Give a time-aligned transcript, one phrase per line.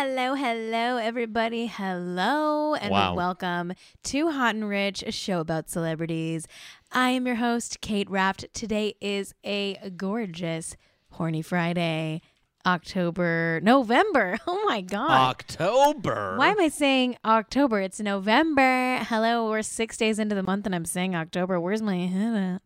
[0.00, 1.66] Hello, hello, everybody.
[1.66, 3.14] Hello, and Wow.
[3.14, 3.72] welcome
[4.04, 6.46] to Hot and Rich, a show about celebrities.
[6.92, 8.46] I am your host, Kate Raft.
[8.54, 10.76] Today is a gorgeous,
[11.10, 12.20] horny Friday,
[12.64, 14.38] October, November.
[14.46, 15.10] Oh my God.
[15.10, 16.36] October.
[16.36, 17.80] Why am I saying October?
[17.80, 18.98] It's November.
[18.98, 21.58] Hello, we're six days into the month and I'm saying October.
[21.58, 22.62] Where's my head at?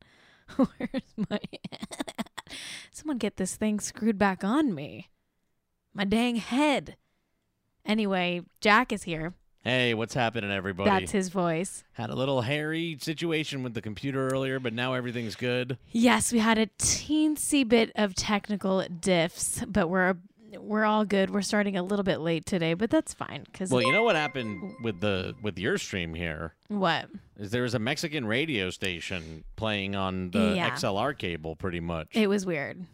[0.77, 2.53] Where's my head at?
[2.91, 5.09] Someone get this thing screwed back on me.
[5.95, 6.97] My dang head.
[7.85, 9.35] Anyway, Jack is here.
[9.65, 10.91] Hey, what's happening, everybody?
[10.91, 11.85] That's his voice.
[11.93, 15.79] Had a little hairy situation with the computer earlier, but now everything's good.
[15.93, 20.17] Yes, we had a teensy bit of technical diffs, but we're
[20.59, 21.31] we're all good.
[21.31, 23.47] We're starting a little bit late today, but that's fine.
[23.55, 27.07] Cause Well, you know what happened with the with your stream here what?
[27.39, 30.71] is there was a Mexican radio station playing on the Yeah.
[30.71, 32.09] XLR cable, pretty much.
[32.13, 32.85] It was weird.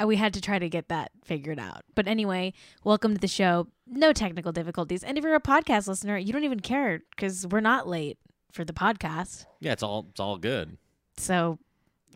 [0.00, 1.82] Uh, We had to try to get that figured out.
[1.94, 2.52] But anyway,
[2.84, 3.68] welcome to the show.
[3.86, 5.02] No technical difficulties.
[5.04, 8.18] And if you're a podcast listener, you don't even care because we're not late
[8.52, 9.46] for the podcast.
[9.60, 10.76] yeah, it's all it's all good.
[11.16, 11.58] So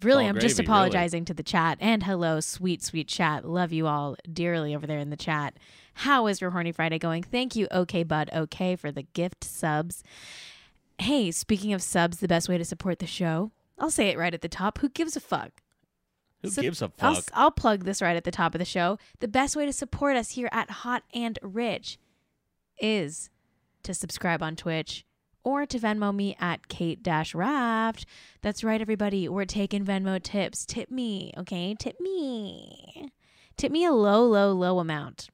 [0.03, 1.79] really, I'm just gravy, apologizing to the chat.
[1.81, 3.45] And hello, sweet, sweet chat.
[3.45, 5.57] Love you all dearly over there in the chat.
[5.99, 7.23] How is your Horny Friday going?
[7.23, 10.03] Thank you, OK Bud OK, for the gift subs.
[10.99, 14.35] Hey, speaking of subs, the best way to support the show, I'll say it right
[14.35, 14.79] at the top.
[14.79, 15.61] Who gives a fuck?
[16.45, 17.25] Who So- gives a I'll, fuck?
[17.33, 18.99] I'll plug this right at the top of the show.
[19.21, 21.99] The best way to support us here at Hot and Rich
[22.79, 23.31] is
[23.83, 25.05] to subscribe on Twitch
[25.43, 28.07] or to Venmo me at Kate Raft.
[28.43, 29.29] That's right, everybody.
[29.29, 30.65] We're taking Venmo tips.
[30.67, 31.75] Tip me, okay?
[31.79, 33.11] Tip me.
[33.57, 35.29] Tip me a low, low, low amount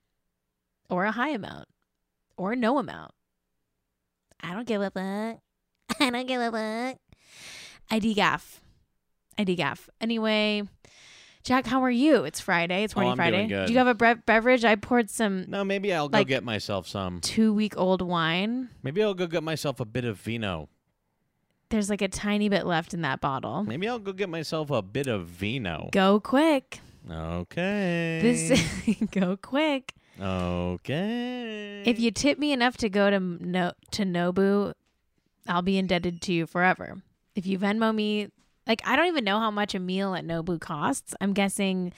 [0.88, 1.69] or a high amount
[2.36, 3.12] or no amount.
[4.42, 5.41] I don't give a fuck.
[6.00, 6.98] I don't give a fuck.
[7.91, 8.59] I degaff.
[9.38, 9.88] I degaff.
[10.00, 10.62] Anyway,
[11.43, 12.25] Jack, how are you?
[12.25, 12.84] It's Friday.
[12.84, 13.37] It's Oh, Horny I'm Friday.
[13.39, 13.67] doing good.
[13.67, 14.65] Do you have a bre- beverage?
[14.65, 17.21] I poured some no, maybe I'll go get myself some.
[17.21, 18.69] two week old wine.
[18.83, 20.69] Maybe I'll go get myself a bit of vino.
[21.71, 23.62] There's like a tiny bit left in that bottle.
[23.65, 25.89] Maybe I'll go get myself a bit of vino.
[25.93, 26.81] Go quick.
[27.11, 28.19] Okay.
[28.23, 29.95] This go quick.
[30.21, 31.83] Okay.
[31.87, 34.75] If you tip me enough to go to no to Nobu,
[35.49, 37.00] I'll be indebted to you forever.
[37.34, 38.29] If you Venmo me,
[38.66, 41.15] like I don't even know how much a meal at Nobu costs.
[41.21, 41.93] I'm guessing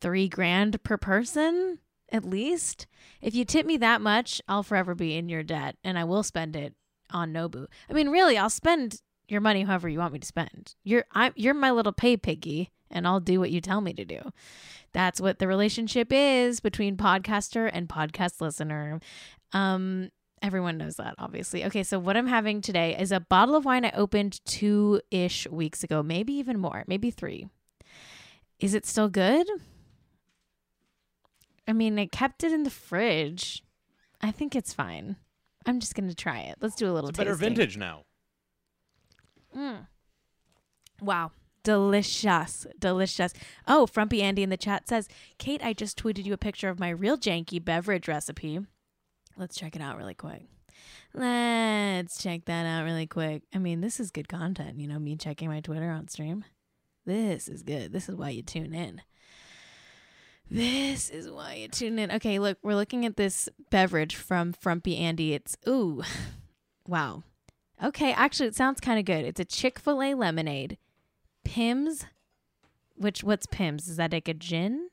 [0.00, 1.78] three grand per person
[2.10, 2.86] at least.
[3.20, 6.22] If you tip me that much, I'll forever be in your debt, and I will
[6.22, 6.74] spend it
[7.10, 7.66] on Nobu.
[7.88, 10.74] I mean, really, I'll spend your money however you want me to spend.
[10.84, 14.04] You're I'm you're my little pay piggy, and I'll do what you tell me to
[14.04, 14.20] do.
[14.92, 19.00] That's what the relationship is between podcaster and podcast listener.
[19.52, 20.10] Um,
[20.44, 21.64] everyone knows that, obviously.
[21.64, 25.48] Okay, so what I'm having today is a bottle of wine I opened two ish
[25.48, 27.48] weeks ago, maybe even more, maybe three.
[28.60, 29.48] Is it still good?
[31.66, 33.64] I mean, I kept it in the fridge.
[34.20, 35.16] I think it's fine.
[35.64, 36.56] I'm just gonna try it.
[36.60, 37.54] Let's do a little it's better tasting.
[37.54, 38.02] vintage now.
[39.56, 39.86] Mm.
[41.00, 41.32] Wow.
[41.62, 42.66] Delicious.
[42.78, 43.32] Delicious.
[43.66, 46.78] Oh, Frumpy Andy in the chat says, Kate, I just tweeted you a picture of
[46.78, 48.60] my real janky beverage recipe.
[49.36, 50.46] Let's check it out really quick.
[51.12, 53.42] Let's check that out really quick.
[53.54, 56.44] I mean, this is good content, you know, me checking my Twitter on stream.
[57.06, 57.92] This is good.
[57.92, 59.02] This is why you tune in.
[60.50, 62.10] This is why you tune in.
[62.12, 65.34] Okay, look, we're looking at this beverage from Frumpy Andy.
[65.34, 66.02] It's, ooh,
[66.86, 67.22] wow.
[67.82, 69.24] Okay, actually, it sounds kind of good.
[69.24, 70.78] It's a Chick fil A lemonade.
[71.44, 72.06] Pimm's,
[72.96, 73.88] which, what's Pimm's?
[73.88, 74.88] Is that like a gin?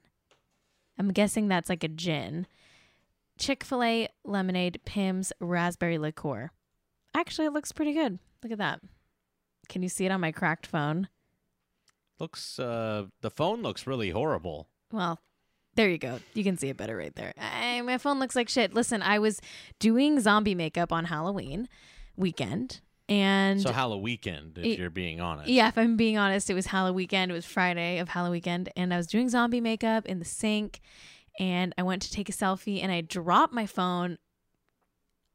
[0.98, 2.48] I'm guessing that's like a gin.
[3.42, 6.52] Chick fil A lemonade, Pimm's, raspberry liqueur.
[7.16, 8.20] Actually, it looks pretty good.
[8.44, 8.82] Look at that.
[9.68, 11.08] Can you see it on my cracked phone?
[12.20, 14.68] Looks uh the phone looks really horrible.
[14.92, 15.20] Well,
[15.76, 16.20] there you go.
[16.36, 17.34] You can see it better right there.
[17.38, 18.76] I, my phone looks like shit.
[18.76, 19.42] Listen, I was
[19.80, 21.68] doing zombie makeup on Halloween
[22.16, 22.82] weekend.
[23.10, 25.50] And so Halloween weekend, if It- you're being honest.
[25.50, 27.32] Yeah, if I'm being honest, it was Halloween weekend.
[27.32, 30.80] It was Friday of Halloween weekend, and I was doing zombie makeup in the sink,
[31.40, 34.18] and I went to take a selfie, and I dropped my phone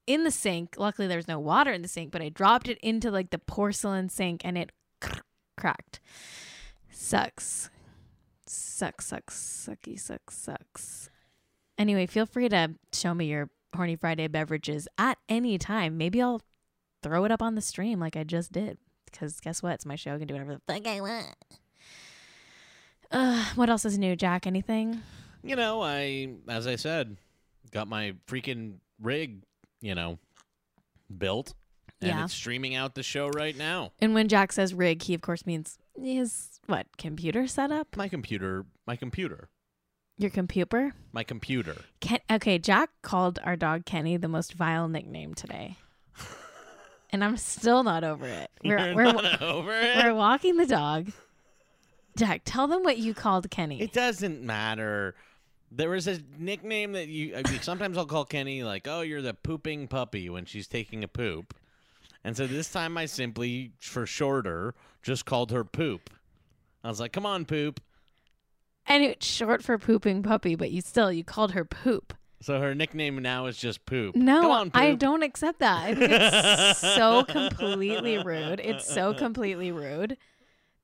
[0.07, 0.75] in the sink.
[0.79, 3.39] Luckily, there was no water in the sink, but I dropped it into like the
[3.39, 4.73] porcelain sink, and it
[5.57, 6.01] cracked.
[6.91, 7.71] Sucks,
[8.47, 9.35] sucks, sucks,
[9.69, 11.11] sucky, sucks, sucks.
[11.79, 15.99] Anyway, feel free to show me your horny Friday beverages at any time.
[15.99, 16.43] Maybe I'll
[17.03, 18.79] throw it up on the stream like I just did.
[19.05, 19.75] Because guess what?
[19.75, 20.15] It's my show.
[20.15, 21.37] I can do whatever the fuck I want.
[23.11, 24.47] Uh, what else is new, Jack?
[24.47, 25.03] Anything?
[25.49, 27.17] You know, I as I said,
[27.71, 29.43] got my freaking rig,
[29.81, 30.19] you know,
[31.17, 31.55] built.
[32.01, 32.25] And Yeah.
[32.25, 33.93] it's streaming out the show right now.
[34.01, 37.97] And when Jack says rig, he of course means his what computer setup.
[37.97, 39.49] My computer my computer.
[40.19, 40.95] Your computer?
[41.13, 41.77] My computer.
[42.01, 45.77] Ken- okay, Jack called our dog Kenny the most vile nickname today.
[47.11, 48.51] and I'm still not over it.
[48.65, 49.97] We're, You're we're, not over it.
[50.05, 51.13] we're walking the dog.
[52.17, 53.81] Jack, tell them what you called Kenny.
[53.83, 55.15] It doesn't matter.
[55.77, 57.37] There was a nickname that you.
[57.37, 61.05] I mean, sometimes I'll call Kenny like, "Oh, you're the pooping puppy" when she's taking
[61.05, 61.55] a poop,
[62.25, 66.11] and so this time I simply, for shorter, just called her Poop.
[66.83, 67.81] I was like, "Come on, Poop."
[68.89, 72.15] and it's short for pooping puppy, but you still you called her poop.
[72.41, 74.15] So her nickname now is just Poop.
[74.15, 74.81] No, on, Poop.
[74.81, 75.85] I don't accept that.
[75.85, 78.61] I think it's so completely rude.
[78.61, 80.17] It's so completely rude.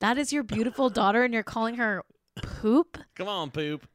[0.01, 2.03] That is your beautiful daughter, and you're calling her
[2.43, 2.99] poop.
[3.15, 3.87] Come on, Poop.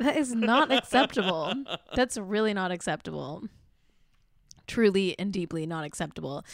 [0.00, 1.52] That is not acceptable.
[1.94, 3.44] That's really not acceptable.
[4.66, 6.44] Truly and deeply not acceptable.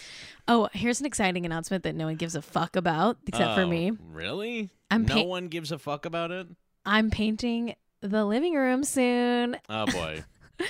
[0.48, 3.68] Oh, here's an exciting announcement that no one gives a fuck about except for Oh,
[3.68, 3.92] me.
[4.12, 4.70] Really?
[4.90, 6.46] I'm no pa- one gives a fuck about it.
[6.86, 9.56] I'm painting the living room soon.
[9.68, 10.24] Oh boy.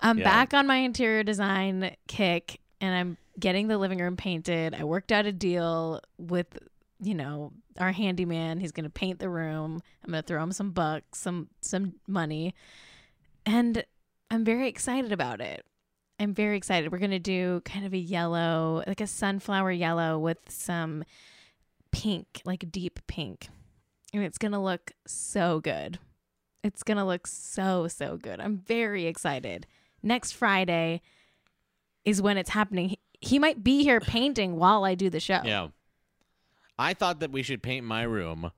[0.00, 0.24] I'm Yeah.
[0.24, 4.74] back on my interior design kick and I'm getting the living room painted.
[4.74, 6.46] I worked out a deal with,
[7.02, 8.60] you know, our handyman.
[8.60, 9.82] He's going to paint the room.
[10.04, 12.54] I'm going to throw him some bucks, some some money.
[13.44, 13.84] And
[14.30, 15.66] I'm very excited about it.
[16.20, 16.92] I'm very excited.
[16.92, 21.02] We're going to do kind of a yellow, like a sunflower yellow with some
[21.90, 23.48] pink, like deep pink.
[24.14, 25.98] And it's going to look so good.
[26.62, 28.38] It's going to look so, so good.
[28.38, 29.66] I'm very excited.
[30.02, 31.02] Next Friday
[32.04, 32.90] is when it's happening.
[32.90, 35.40] He, he might be here painting while I do the show.
[35.44, 35.68] Yeah.
[36.82, 38.50] I thought that we should paint my room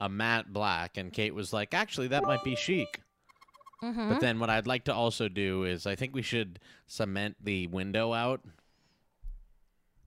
[0.00, 3.00] a matte black, and Kate was like, "Actually, that might be chic."
[3.82, 4.10] Mhm.
[4.10, 7.66] But then what I'd like to also do is I think we should cement the
[7.68, 8.40] window out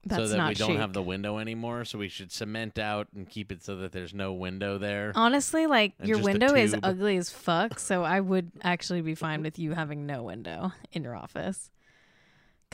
[0.04, 0.78] That's so that we don't chic.
[0.78, 1.84] have the window anymore.
[1.84, 5.12] So we should cement out and keep it so that there's no window there.
[5.14, 9.42] Honestly, like And your window is ugly as fuck, so I would actually be fine
[9.42, 11.70] with you having no window in your office.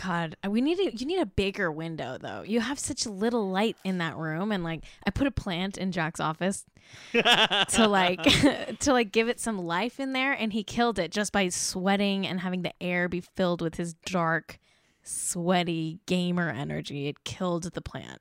[0.00, 2.42] God, uh, we need a, you need a bigger window though.
[2.42, 5.92] You have such little light in that room, and like I put a plant in
[5.92, 6.64] Jack's office
[7.12, 8.22] to like
[8.80, 12.26] to like give it some life in there, and he killed it just by sweating
[12.26, 14.58] and having the air be filled with his dark,
[15.02, 17.08] sweaty gamer energy.
[17.08, 18.20] It killed the plant.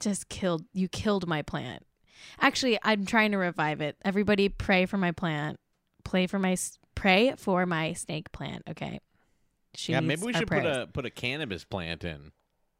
[0.00, 1.84] Just killed you killed my plant.
[2.40, 3.96] Actually, I'm trying to revive it.
[4.04, 5.60] Everybody pray for my plant.
[6.04, 6.56] Play for my
[6.94, 9.00] pray for my snake plant, okay?
[9.76, 12.32] She yeah, maybe we should put a put a cannabis plant in.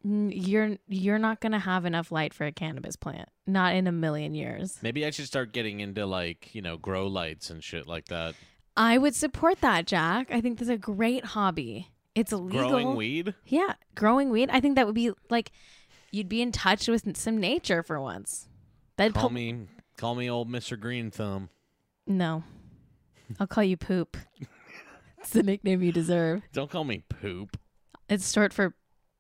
[0.07, 3.29] You're you're not going to have enough light for a cannabis plant.
[3.47, 4.79] Not in a million years.
[4.83, 8.35] Maybe I should start getting into like you know grow lights and shit like that.
[8.77, 10.31] I would support that, Jack.
[10.31, 11.89] I think that's a great hobby.
[12.15, 12.69] It's illegal.
[12.69, 13.35] Growing weed.
[13.47, 14.51] Yeah, growing weed.
[14.53, 15.53] I think that would be like
[16.11, 18.49] you'd be in touch with some nature for once.
[18.97, 21.49] That'd Call po- me call me old Mister Green Thumb.
[22.07, 22.45] No.
[23.41, 24.17] I'll call you poop.
[25.25, 26.43] it's the nickname you deserve.
[26.53, 27.57] Don't call me poop.
[28.11, 28.75] It's short for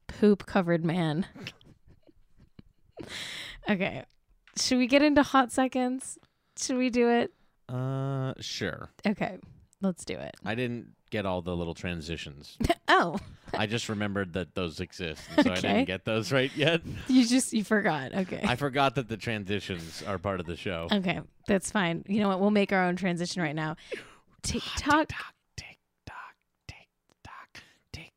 [0.06, 1.26] poop covered man.
[3.70, 4.04] okay.
[4.58, 6.18] Should we get into hot seconds?
[6.58, 7.32] Should we do it?
[7.70, 8.90] Uh, sure.
[9.06, 9.38] Okay.
[9.80, 10.34] Let's do it.
[10.44, 12.56] I didn't get all the little transitions.
[12.86, 13.16] Oh,
[13.54, 16.82] I just remembered that those exist, so I didn't get those right yet.
[17.08, 18.14] you just you forgot.
[18.14, 18.42] Okay.
[18.44, 20.88] I forgot that the transitions are part of the show.
[20.92, 21.20] okay.
[21.48, 22.04] That's fine.
[22.06, 22.40] You know what?
[22.40, 23.76] We'll make our own transition right now.
[24.42, 25.08] TikTok.
[25.56, 26.34] tick tock,
[26.68, 26.88] tick
[27.24, 28.12] tock, tick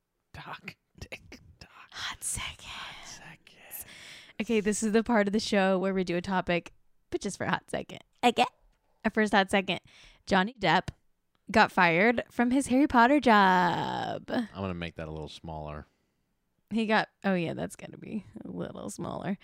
[0.47, 1.69] tock, tick tock.
[1.91, 2.69] Hot second.
[3.05, 3.85] Second.
[4.41, 6.71] Okay, this is the part of the show where we do a topic,
[7.09, 7.99] but just for a hot second.
[8.23, 8.45] Okay.
[9.03, 9.79] Our first hot second.
[10.25, 10.89] Johnny Depp
[11.51, 14.23] got fired from his Harry Potter job.
[14.29, 15.85] I'm gonna make that a little smaller.
[16.69, 19.37] He got, oh yeah, that's going to be a little smaller.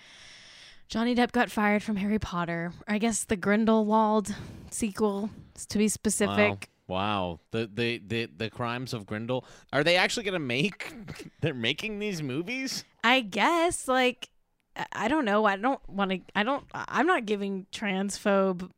[0.90, 2.74] Johnny Depp got fired from Harry Potter.
[2.86, 4.36] I guess the Grindelwald
[4.70, 5.30] sequel,
[5.70, 6.70] to be specific.
[6.94, 7.40] Wow.
[7.52, 9.44] The, the the the crimes of Grindel.
[9.72, 10.94] Are they actually gonna make?
[11.42, 12.86] They're making these movies.
[13.04, 14.30] I guess, like,
[14.76, 15.46] I- I don't know.
[15.46, 18.70] I don't want to, I don't, I'm not giving transphobe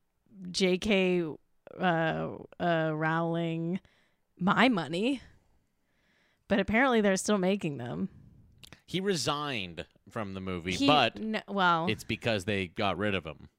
[0.49, 1.35] JK
[1.79, 2.27] uh,
[2.59, 3.79] uh, Rowling
[4.39, 5.21] my money.
[6.47, 8.09] But apparently they're still making them.
[8.85, 13.25] He resigned from the movie, He- but no, well, it's because they got rid of
[13.25, 13.49] him.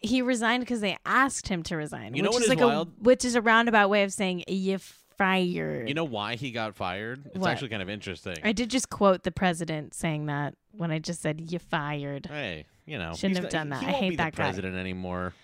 [0.00, 2.14] He resigned because they asked him to resign.
[2.14, 2.88] You know which what is is like wild?
[2.88, 5.88] a which is a roundabout way of saying you fired.
[5.88, 7.26] You know why he got fired?
[7.26, 7.50] It's What?
[7.50, 8.36] actually kind of interesting.
[8.42, 12.26] I did just quote the president saying that when I just said you fired.
[12.26, 13.82] hey, you know, Shouldn't have not- done that.
[13.82, 14.44] I hate that guy.
[14.44, 15.34] president anymore.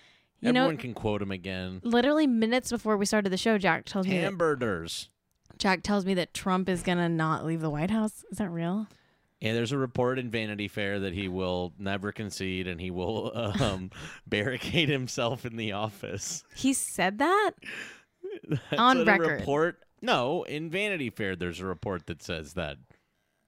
[0.41, 1.81] You know- Everyone can quote him again.
[1.83, 5.09] Literally minutes before we started the show, Jack tells me that, Hamburgers.
[5.57, 8.23] Jack tells me that Trump is gonna not leave the White House.
[8.31, 8.87] Is that real?
[9.41, 13.31] And there's a report in Vanity Fair that he will never concede and he will
[13.61, 13.91] um,
[14.25, 16.43] barricade himself in the office.
[16.55, 17.51] He said that?
[18.77, 19.39] On record.
[19.39, 19.79] report.
[20.01, 22.77] No, in Vanity Fair, there's a report that says that.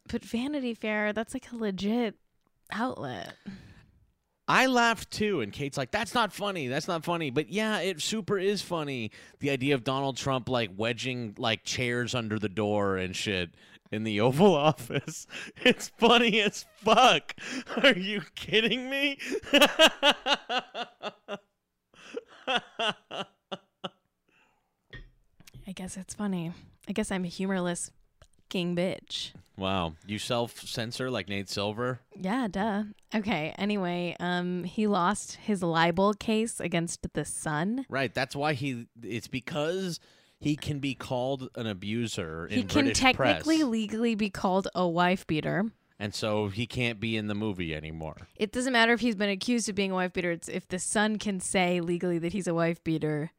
[0.08, 2.16] But Vanity Fair, that's like a legit
[2.72, 3.34] outlet.
[4.48, 6.68] I laughed too, and Kate's like, "That's not funny.
[6.68, 9.12] That's not funny." But yeah, it super is funny.
[9.42, 13.52] The idea of Donald Trump like wedging like chairs under the door and shit
[13.92, 15.28] in the Oval Office.
[15.64, 17.36] It's funny as fuck.
[17.84, 19.18] Are you kidding me?
[25.68, 26.52] I guess it's funny.
[26.88, 27.92] I guess I'm a humorless
[28.50, 29.32] king bitch.
[29.58, 32.00] wow, you self censor like Nate Silver.
[32.20, 32.84] Yeah, duh.
[33.14, 37.86] Okay, anyway, um he lost his libel case against the Sun.
[37.90, 38.14] Right.
[38.14, 38.88] That's why he.
[39.04, 40.00] It's because
[40.40, 44.68] he can be called an abuser in He can British technically press, legally be called
[44.74, 45.66] a wife beater.
[46.00, 48.16] and so he can't be in the movie anymore.
[48.38, 50.32] It doesn't matter if he's been accused of being a wife beater.
[50.32, 53.32] It's if the Sun can say legally that he's a wife beater,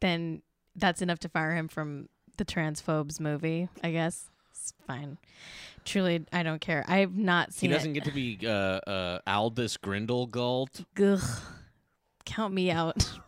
[0.00, 0.42] then
[0.76, 3.68] that's enough to fire him from the transphobes movie.
[3.82, 5.18] I guess it's fine.
[5.84, 6.84] Truly, I don't care.
[6.86, 7.70] I've not seen.
[7.70, 7.94] He doesn't it.
[7.94, 10.84] get to be uh, uh, Aldous Grindelwald.
[11.02, 11.20] Ugh.
[12.24, 13.10] Count me out.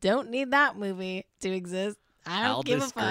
[0.00, 1.98] don't need that movie to exist.
[2.26, 3.04] I don't give a Aldous fuck.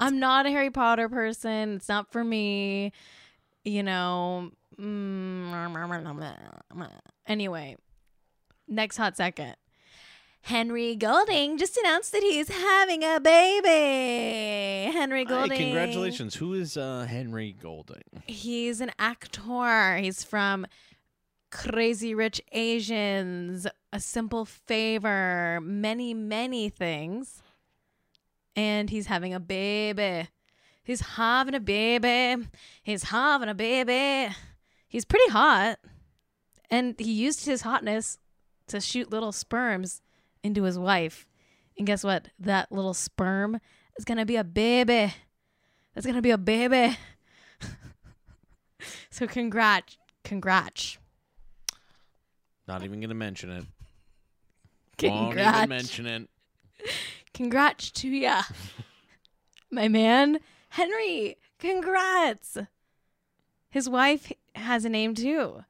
[0.00, 1.76] I'm not a Harry Potter person.
[1.76, 2.92] It's not for me.
[3.64, 4.50] You know.
[4.78, 6.90] mm,
[7.26, 7.76] Anyway,
[8.66, 9.56] next hot second.
[10.42, 14.90] Henry Golding just announced that he's having a baby.
[14.92, 15.58] Henry Golding.
[15.58, 16.36] congratulations.
[16.36, 18.02] Who is uh, Henry Golding?
[18.26, 19.98] He's an actor.
[19.98, 20.66] He's from
[21.50, 27.42] Crazy Rich Asians, A Simple Favor, many, many things.
[28.54, 30.28] And he's having a baby.
[30.82, 32.48] He's having a baby.
[32.82, 34.34] He's having a baby.
[34.88, 35.78] He's pretty hot.
[36.70, 38.18] And he used his hotness
[38.68, 40.02] to shoot little sperms
[40.42, 41.26] into his wife.
[41.76, 42.28] And guess what?
[42.38, 43.60] That little sperm
[43.98, 45.14] is going to be a baby.
[45.94, 46.96] That's going to be a baby.
[49.10, 50.98] So congrats, congrats,
[52.68, 53.64] Not even going to mention it.
[55.02, 56.28] Won't even congrats, mention it.
[57.32, 58.42] congrats to ya,
[59.70, 60.38] my man
[60.70, 61.36] Henry.
[61.58, 62.58] Congrats.
[63.70, 65.62] His wife has a name too,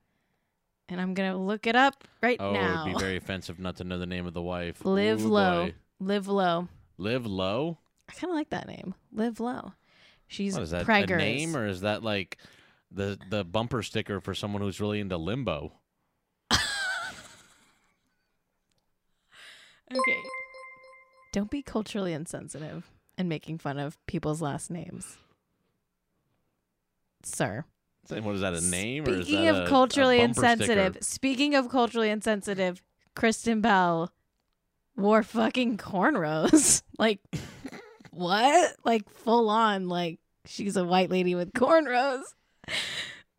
[0.88, 2.83] and I'm gonna look it up right Oh, now.
[2.85, 4.85] it'd be very offensive not to know the name of the wife.
[4.85, 5.75] Live Ooh, low, boy.
[6.00, 6.69] live low.
[6.97, 7.78] Live low?
[8.09, 9.73] I kind of like that name, live low.
[10.26, 10.87] She's What is that?
[10.87, 11.14] preggers.
[11.14, 12.38] A name or is that like
[12.90, 15.73] the the bumper sticker for someone who's really into limbo?
[19.92, 20.18] Okay.
[21.33, 25.16] Don't be culturally insensitive and making fun of people's last names,
[27.23, 27.64] sir.
[28.07, 28.54] Say, What is that?
[28.54, 30.28] A name or is Speaking that of a- a culturally sticker?
[30.30, 32.83] insensitive, speaking of culturally insensitive,
[33.14, 34.12] Kristen Bell
[34.97, 36.83] wore fucking cornrows.
[36.99, 37.21] like
[38.11, 38.75] what?
[38.85, 42.23] Like full on like she's a white lady with cornrows.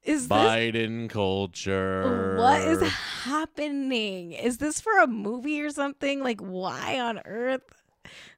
[0.04, 2.38] Is this Biden culture.
[2.38, 4.32] what is happening?
[4.32, 6.22] Is this for a movie or something?
[6.24, 7.62] Like why on earth?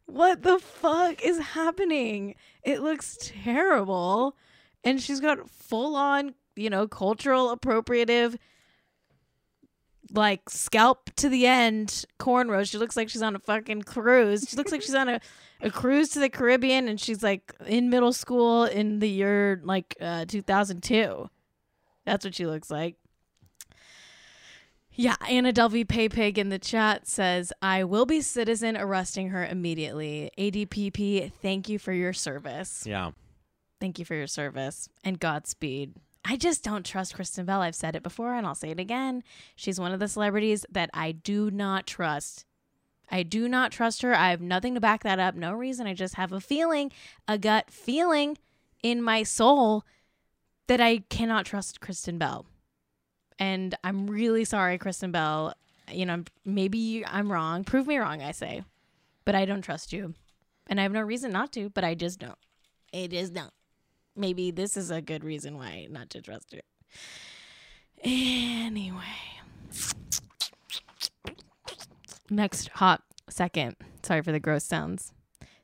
[0.06, 2.36] What the fuck is happening?
[2.64, 4.36] It looks terrible.
[4.84, 8.38] And she's got full on, you know, cultural appropriative
[10.14, 12.70] like scalp to the end cornrows.
[12.70, 14.46] She looks like she's on a fucking cruise.
[14.50, 15.22] She looks like she's on a,
[15.62, 19.96] a cruise to the Caribbean and she's like in middle school in the year like
[20.02, 21.30] uh 2002.
[22.06, 22.96] That's what she looks like.
[24.94, 29.46] Yeah, Anna Delvey Pay Pig in the chat says, I will be citizen arresting her
[29.46, 30.32] immediately.
[30.38, 32.84] ADPP, thank you for your service.
[32.86, 33.12] Yeah.
[33.80, 35.94] Thank you for your service and Godspeed.
[36.24, 37.62] I just don't trust Kristen Bell.
[37.62, 39.24] I've said it before and I'll say it again.
[39.56, 42.46] She's one of the celebrities that I do not trust.
[43.10, 44.14] I do not trust her.
[44.14, 45.36] I have nothing to back that up.
[45.36, 45.88] No reason.
[45.88, 46.92] I just have a feeling,
[47.28, 48.38] a gut feeling
[48.84, 49.84] in my soul
[50.72, 52.46] that I cannot trust Kristen Bell.
[53.38, 55.54] And I'm really sorry, Kristen Bell.
[55.92, 57.66] You know, maybe I'm wrong.
[57.66, 58.64] Prove me wrong, I say.
[59.26, 60.14] But I don't trust you.
[60.68, 62.38] And I have no reason not to, but I just don't.
[62.94, 63.52] It is don't.
[64.16, 66.62] Maybe this is a good reason why not to trust you.
[68.02, 69.02] Anyway.
[72.30, 73.76] Next hot second.
[74.04, 75.12] Sorry for the gross sounds.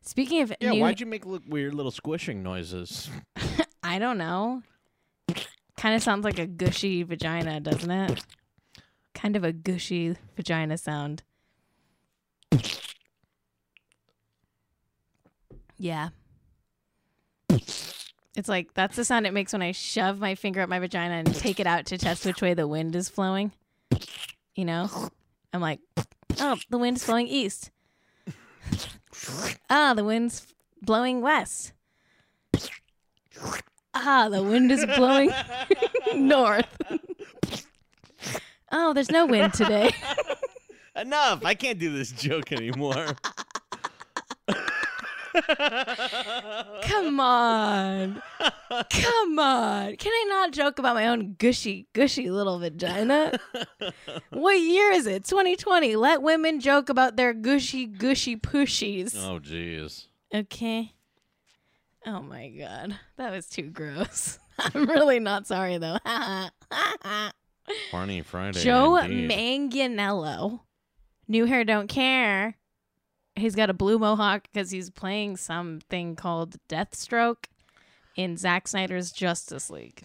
[0.02, 3.10] Speaking of Yeah, new, why'd you make look weird little squishing noises?
[3.82, 4.64] I don't know.
[5.78, 8.26] Kind of sounds like a gushy vagina, doesn't it?
[9.14, 11.24] Kind of a gushy vagina sound.
[15.78, 16.10] Yeah.
[18.36, 21.16] It's like that's the sound it makes when I shove my finger up my vagina
[21.16, 23.52] and take it out to test which way the wind is flowing.
[24.56, 24.90] You know?
[25.54, 25.80] I'm like,
[26.40, 27.72] oh, the wind's flowing east.
[29.70, 30.48] Ah, the wind's
[30.82, 31.74] blowing west.
[34.00, 35.32] Ah, the wind is blowing
[36.16, 36.68] north.
[38.72, 39.92] oh, there's no wind today.
[40.96, 41.44] Enough!
[41.46, 43.08] I can't do this joke anymore.
[46.84, 48.22] Come on.
[48.90, 49.96] Come on.
[49.98, 53.40] Can I not joke about my own gushy, gushy little vagina?
[54.32, 55.26] what year is it?
[55.26, 55.96] 2020.
[55.96, 59.16] Let women joke about their gushy, gushy pushies.
[59.16, 60.08] oh, jeez.
[60.34, 60.94] Okay.
[62.08, 62.98] Oh my god.
[63.18, 64.40] That was too gross.
[64.60, 65.98] I'm really not sorry though.
[67.92, 68.64] Horny Friday.
[68.64, 69.30] Joe indeed.
[69.30, 70.62] Manganiello.
[71.28, 72.56] New hair don't care.
[73.36, 77.48] He's got a blue mohawk because he's playing something called Deathstroke
[78.16, 80.04] in Zack Snyder's Justice League.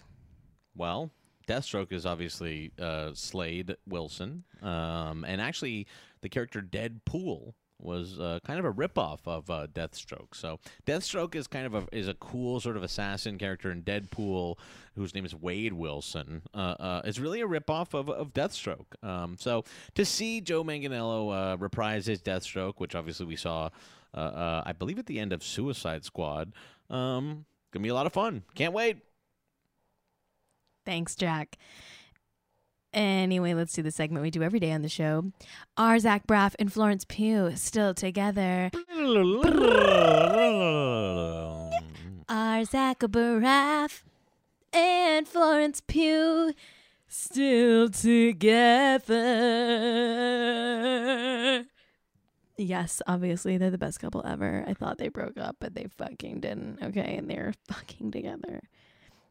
[0.75, 1.09] Well,
[1.47, 5.87] Deathstroke is obviously uh, Slade Wilson, um, and actually
[6.21, 7.53] the character Deadpool
[7.83, 10.33] was uh, kind of a ripoff of uh, Deathstroke.
[10.33, 14.57] So Deathstroke is kind of a is a cool sort of assassin character, in Deadpool,
[14.95, 19.03] whose name is Wade Wilson, uh, uh, is really a ripoff of of Deathstroke.
[19.03, 19.63] Um, so
[19.95, 23.69] to see Joe Manganiello uh, reprise his Deathstroke, which obviously we saw,
[24.13, 26.53] uh, I believe at the end of Suicide Squad,
[26.89, 28.43] um, gonna be a lot of fun.
[28.55, 28.97] Can't wait.
[30.85, 31.57] Thanks, Jack.
[32.93, 35.31] Anyway, let's do the segment we do every day on the show.
[35.77, 38.69] Are Zach Braff and Florence Pugh still together?
[42.29, 44.03] Are Zach Braff
[44.71, 46.53] and Florence Pugh
[47.07, 49.25] still together?
[52.55, 54.63] Yes, obviously they're the best couple ever.
[54.67, 56.77] I thought they broke up, but they fucking didn't.
[56.83, 58.61] Okay, and they're fucking together.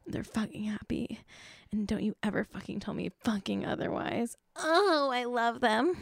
[0.07, 1.21] They're fucking happy.
[1.73, 4.37] And don't you ever fucking tell me fucking otherwise.
[4.57, 5.97] Oh, I love them.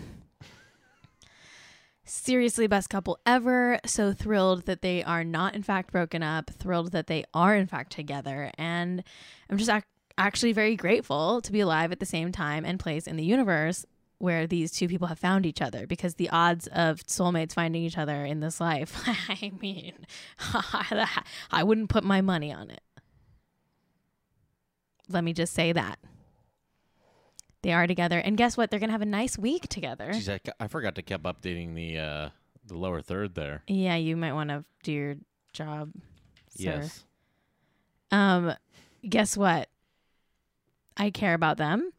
[2.05, 3.79] Seriously, best couple ever.
[3.87, 6.51] So thrilled that they are not, in fact, broken up.
[6.51, 8.51] Thrilled that they are, in fact, together.
[8.59, 9.05] And
[9.49, 9.85] I'm just ac-
[10.19, 13.87] actually very grateful to be alive at the same time and place in the universe
[14.19, 17.97] where these two people have found each other because the odds of soulmates finding each
[17.97, 19.95] other in this life, I mean,
[21.51, 22.81] I wouldn't put my money on it.
[25.11, 25.99] Let me just say that.
[27.63, 28.19] They are together.
[28.19, 28.71] And guess what?
[28.71, 30.11] They're going to have a nice week together.
[30.13, 32.29] Jeez, I, I forgot to keep updating the uh,
[32.67, 33.63] the lower third there.
[33.67, 35.17] Yeah, you might want to do your
[35.53, 35.93] job.
[36.57, 36.63] Sir.
[36.63, 37.05] Yes.
[38.11, 38.55] Um,
[39.07, 39.69] guess what?
[40.97, 41.93] I care about them.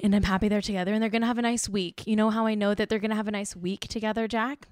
[0.00, 2.06] And I'm happy they're together and they're going to have a nice week.
[2.06, 4.68] You know how I know that they're going to have a nice week together, Jack?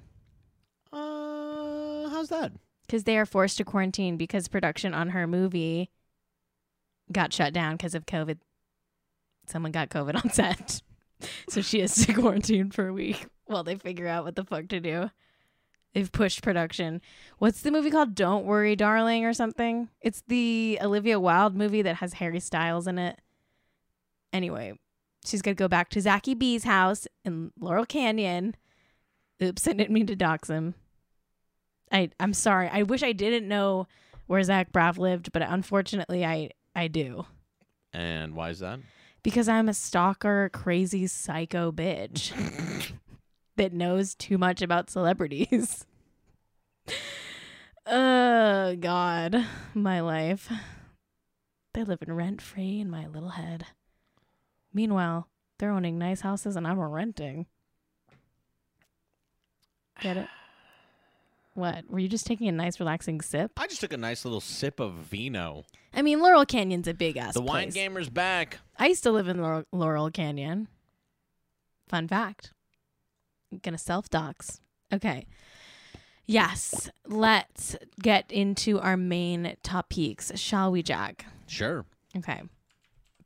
[0.92, 2.52] Uh, how's that?
[2.86, 5.90] Because they are forced to quarantine because production on her movie
[7.12, 8.38] got shut down because of COVID.
[9.46, 10.82] Someone got COVID on set.
[11.48, 14.68] so she has to quarantine for a week while they figure out what the fuck
[14.68, 15.10] to do.
[15.94, 17.00] They've pushed production.
[17.38, 18.14] What's the movie called?
[18.14, 19.88] Don't Worry, Darling, or something?
[20.02, 23.18] It's the Olivia Wilde movie that has Harry Styles in it.
[24.30, 24.78] Anyway,
[25.24, 28.56] she's going to go back to Zachy B's house in Laurel Canyon.
[29.42, 30.74] Oops, I didn't mean to dox him.
[31.90, 32.68] I, I'm sorry.
[32.70, 33.86] I wish I didn't know
[34.26, 37.24] where Zach Braff lived, but unfortunately, I, I do.
[37.94, 38.80] And why is that?
[39.22, 42.32] Because I'm a stalker, crazy psycho bitch
[43.56, 45.86] that knows too much about celebrities.
[47.86, 49.46] oh, God.
[49.72, 50.52] My life.
[51.72, 53.64] They live in rent free in my little head.
[54.74, 57.46] Meanwhile, they're owning nice houses and I'm renting.
[60.02, 60.28] Get it?
[61.56, 61.90] What?
[61.90, 63.50] Were you just taking a nice, relaxing sip?
[63.56, 65.64] I just took a nice little sip of vino.
[65.94, 67.74] I mean, Laurel Canyon's a big ass The wine place.
[67.74, 68.58] gamer's back.
[68.78, 70.68] I used to live in Laurel, Laurel Canyon.
[71.88, 72.52] Fun fact.
[73.50, 74.60] I'm gonna self dox.
[74.92, 75.26] Okay.
[76.26, 81.24] Yes, let's get into our main topics, shall we, Jack?
[81.46, 81.86] Sure.
[82.16, 82.42] Okay.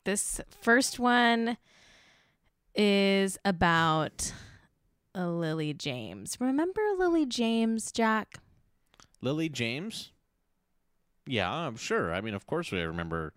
[0.05, 1.57] This first one
[2.75, 4.33] is about
[5.15, 6.37] a Lily James.
[6.41, 8.39] Remember Lily James, Jack?
[9.21, 10.13] Lily James?
[11.27, 12.13] Yeah, I'm sure.
[12.13, 13.33] I mean, of course we remember.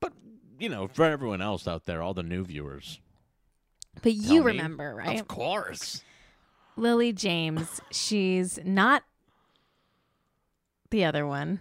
[0.00, 0.12] But,
[0.58, 3.00] you know, for everyone else out there, all the new viewers.
[4.02, 4.46] But you me.
[4.52, 5.20] remember, right?
[5.20, 6.02] Of course.
[6.76, 9.04] Lily James, she's not
[10.90, 11.60] the other one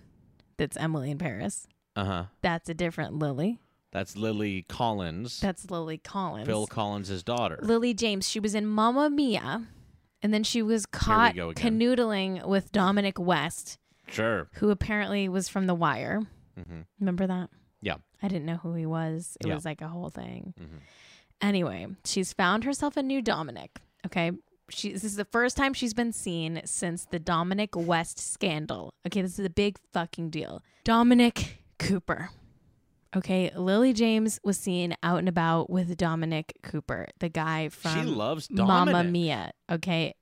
[0.58, 1.68] that's Emily in Paris.
[1.96, 2.24] Uh huh.
[2.42, 3.60] That's a different Lily.
[3.94, 5.40] That's Lily Collins.
[5.40, 6.48] That's Lily Collins.
[6.48, 7.60] Phil Collins' daughter.
[7.62, 9.68] Lily James, she was in Mamma Mia,
[10.22, 11.80] and then she was caught go again.
[11.80, 13.78] canoodling with Dominic West
[14.08, 14.50] Sure.
[14.56, 16.24] who apparently was from The Wire.
[16.62, 17.50] hmm Remember that?
[17.82, 17.98] Yeah.
[18.22, 19.38] I didn't know who he was.
[19.42, 19.56] It Yeah.
[19.56, 20.54] was like a whole thing.
[20.60, 20.80] Mhm.
[21.42, 23.80] Anyway, she's found herself a new Dominic.
[24.06, 24.32] Okay.
[24.70, 28.94] She, this is the first time she's been seen since the Dominic West scandal.
[29.06, 30.64] Okay, this is a big fucking deal.
[30.86, 32.30] Dominic Cooper.
[33.16, 38.02] Okay, Lily James was seen out and about with Dominic Cooper, the guy from she
[38.04, 38.94] loves Dominic.
[38.94, 39.52] Mamma Mia.
[39.72, 40.16] Okay.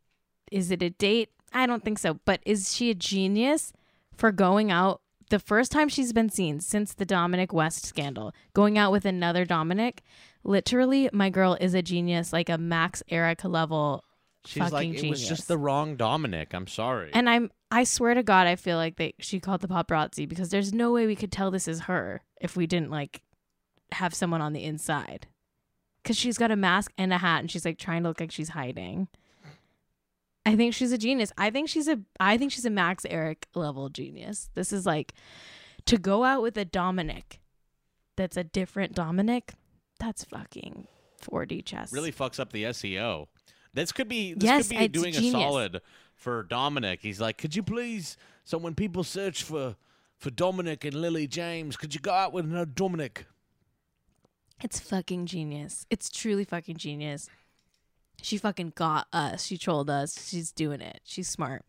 [0.51, 1.29] Is it a date?
[1.53, 2.19] I don't think so.
[2.25, 3.71] But is she a genius
[4.15, 8.77] for going out the first time she's been seen since the Dominic West scandal, going
[8.77, 10.01] out with another Dominic?
[10.43, 14.03] Literally, my girl is a genius, like a Max Eric level.
[14.43, 16.53] She's like, fucking it was just the wrong Dominic.
[16.53, 17.11] I'm sorry.
[17.13, 20.49] And I'm I swear to God, I feel like they she called the paparazzi because
[20.49, 23.21] there's no way we could tell this is her if we didn't like
[23.93, 25.27] have someone on the inside.
[26.03, 28.31] Cause she's got a mask and a hat and she's like trying to look like
[28.31, 29.07] she's hiding.
[30.45, 31.31] I think she's a genius.
[31.37, 34.49] I think she's a I think she's a Max Eric level genius.
[34.55, 35.13] This is like
[35.85, 37.39] to go out with a Dominic
[38.17, 39.53] that's a different Dominic,
[39.99, 40.87] that's fucking
[41.23, 41.93] 4D chess.
[41.93, 43.27] really fucks up the SEO.
[43.73, 45.35] This could be this Yes, could be doing genius.
[45.35, 45.81] a solid
[46.15, 46.99] for Dominic.
[47.01, 48.17] He's like, could you please?
[48.43, 49.75] So when people search for
[50.21, 53.25] for Dominic and Lily James, could you go out with another Dominic?
[54.63, 55.87] It's fucking genius.
[55.89, 57.27] It's truly fucking genius.
[58.21, 59.43] She fucking got us.
[59.43, 60.29] She trolled us.
[60.29, 61.01] She's doing it.
[61.03, 61.63] She's smart.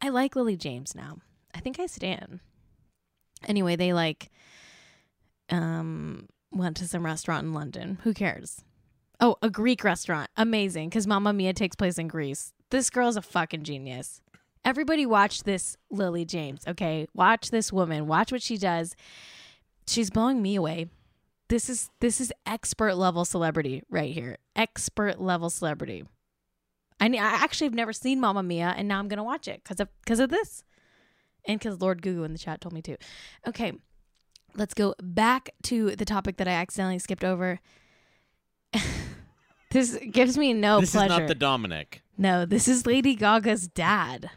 [0.00, 1.18] I like Lily James now.
[1.54, 2.40] I think I stand.
[3.46, 4.30] Anyway, they like
[5.50, 7.98] um went to some restaurant in London.
[8.02, 8.64] Who cares?
[9.20, 10.30] Oh, a Greek restaurant.
[10.38, 12.54] Amazing cuz Mamma Mia takes place in Greece.
[12.70, 14.22] This girl's a fucking genius.
[14.64, 17.06] Everybody watch this Lily James, okay?
[17.14, 18.06] Watch this woman.
[18.06, 18.94] Watch what she does.
[19.86, 20.88] She's blowing me away
[21.50, 24.38] this is this is expert level celebrity right here.
[24.56, 26.04] Expert level celebrity.
[27.00, 29.80] I I actually have never seen Mamma Mia, and now I'm gonna watch it because
[29.80, 30.64] of because of this,
[31.44, 32.96] and because Lord Gugu in the chat told me to.
[33.46, 33.72] Okay,
[34.54, 37.58] let's go back to the topic that I accidentally skipped over.
[39.72, 41.14] this gives me no this pleasure.
[41.14, 42.02] is not the Dominic.
[42.16, 44.30] No, this is Lady Gaga's dad.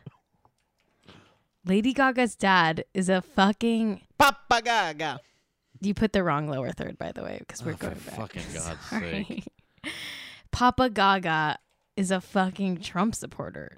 [1.65, 4.01] Lady Gaga's dad is a fucking.
[4.17, 5.19] Papa Gaga.
[5.81, 8.15] You put the wrong lower third, by the way, because we're Oh, for going back.
[8.15, 9.25] fucking God's Sorry.
[9.27, 9.93] sake.
[10.51, 11.57] Papa Gaga
[11.95, 13.77] is a fucking Trump supporter.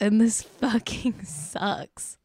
[0.00, 2.18] And this fucking sucks.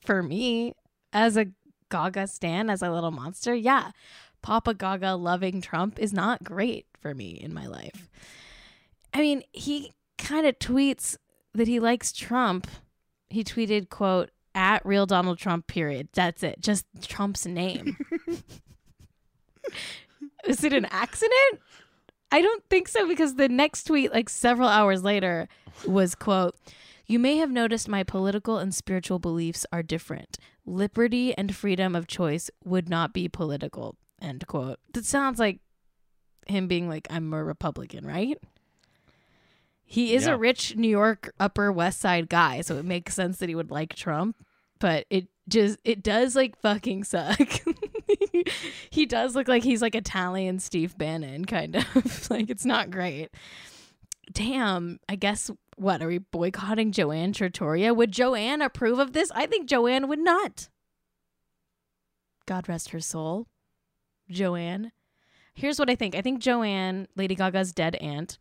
[0.00, 0.74] For me,
[1.12, 1.46] as a
[1.90, 3.90] Gaga stan, as a little monster, yeah.
[4.42, 8.08] Papa Gaga loving Trump is not great for me in my life.
[9.12, 11.16] I mean, he kind of tweets
[11.54, 12.66] that he likes Trump.
[13.30, 16.08] He tweeted, quote, at real Donald Trump, period.
[16.12, 16.60] That's it.
[16.60, 17.96] Just Trump's name.
[20.46, 21.60] Is it an accident?
[22.32, 25.48] I don't think so because the next tweet, like several hours later,
[25.86, 26.56] was quote,
[27.06, 30.38] You may have noticed my political and spiritual beliefs are different.
[30.64, 33.96] Liberty and freedom of choice would not be political.
[34.20, 34.78] End quote.
[34.92, 35.60] That sounds like
[36.46, 38.38] him being like, I'm a Republican, right?
[39.92, 40.34] He is Yeah.
[40.34, 43.72] a rich New York Upper West Side guy, so it makes sense that he would
[43.72, 44.36] like Trump.
[44.78, 47.40] But it just it does like fucking suck.
[48.90, 52.26] he does look like he's like Italian Steve Bannon, kind of.
[52.30, 53.30] like it's not great.
[54.32, 57.92] Damn, I guess what are we boycotting Joanne Trattoria?
[57.92, 59.32] Would Joanne approve of this?
[59.34, 60.68] I think Joanne would not.
[62.46, 63.48] God rest her soul.
[64.30, 64.92] Joanne.
[65.54, 66.14] Here's what I think.
[66.14, 68.38] I think Joanne, Lady Gaga's dead aunt,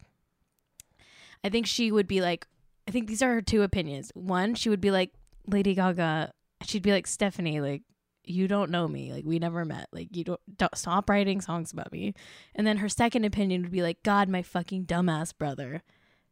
[1.43, 2.47] I think she would be like,
[2.87, 4.11] I think these are her two opinions.
[4.13, 5.11] One, she would be like,
[5.47, 7.83] Lady Gaga, she'd be like, Stephanie, like,
[8.23, 9.11] you don't know me.
[9.13, 9.87] Like, we never met.
[9.91, 12.13] Like, you don't, don't stop writing songs about me.
[12.55, 15.81] And then her second opinion would be like, God, my fucking dumbass brother.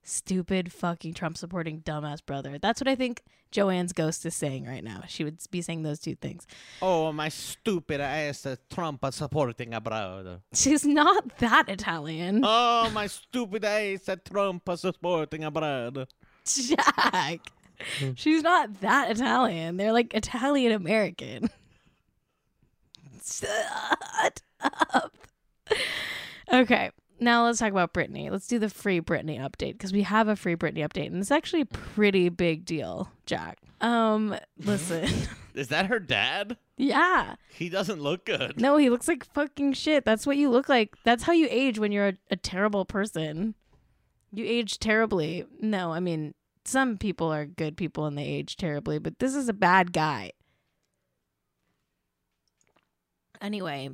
[0.10, 2.58] Stupid fucking Trump supporting dumbass brother.
[2.58, 5.04] That's what I think Joanne's ghost is saying right now.
[5.06, 6.48] She would be saying those two things.
[6.82, 10.40] Oh, my stupid ass Trump supporting a brother.
[10.54, 12.42] She's not that Italian.
[12.46, 16.08] Oh, my stupid ass Trump supporting a brother.
[16.46, 17.42] Jack.
[18.16, 19.76] She's not that Italian.
[19.76, 21.50] They're like Italian American.
[23.26, 24.42] Shut
[24.94, 25.14] up.
[26.50, 28.30] Okay, now let's talk about Britney.
[28.32, 31.32] Let's do the free Britney update because we have a free Britney update, and it's
[31.32, 33.60] actually a pretty big deal, Jack.
[33.82, 35.08] Um, listen,
[35.54, 36.58] Is that her dad?
[36.78, 38.60] yeah, He doesn't look good.
[38.60, 40.06] no, he looks like fucking shit.
[40.06, 40.96] That's what you look like.
[41.04, 43.56] That's how you age when you're a, a terrible person.
[44.32, 45.46] You age terribly.
[45.62, 46.34] No, I mean,
[46.66, 50.32] some people are good people and they age terribly, but this is a bad guy.
[53.42, 53.90] Anyway,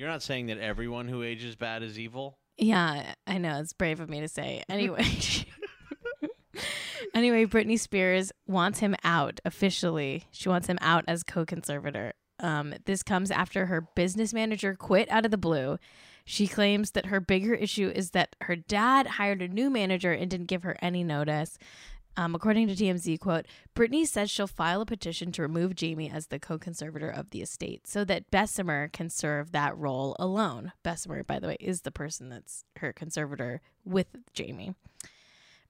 [0.00, 2.38] You're not saying that everyone who ages bad is evil?
[2.56, 4.62] yeah, I know it's brave of me to say.
[4.70, 5.04] Anyway,
[7.14, 10.24] Anyway, Britney Spears wants him out officially.
[10.30, 12.14] She wants him out as co-conservator.
[12.38, 15.76] Um, this comes after her business manager quit out of the blue.
[16.24, 20.30] She claims that her bigger issue is that her dad hired a new manager and
[20.30, 21.58] didn't give her any notice.
[22.16, 26.26] Um, according to TMZ, quote, Britney says she'll file a petition to remove Jamie as
[26.26, 30.72] the co-conservator of the estate so that Bessemer can serve that role alone.
[30.82, 34.74] Bessemer, by the way, is the person that's her conservator with Jamie.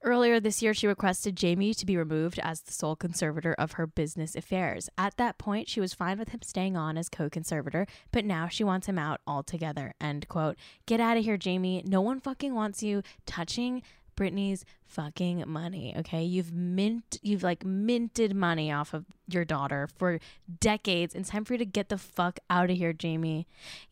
[0.03, 3.85] Earlier this year, she requested Jamie to be removed as the sole conservator of her
[3.85, 4.89] business affairs.
[4.97, 8.47] At that point, she was fine with him staying on as co conservator, but now
[8.47, 9.93] she wants him out altogether.
[10.01, 10.57] End quote.
[10.87, 11.83] Get out of here, Jamie.
[11.85, 13.83] No one fucking wants you touching
[14.15, 16.23] Britney's fucking money, okay?
[16.23, 20.19] You've mint you've like minted money off of your daughter for
[20.59, 21.15] decades.
[21.15, 23.47] It's time for you to get the fuck out of here, Jamie.